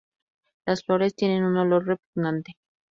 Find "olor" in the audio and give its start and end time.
1.57-1.85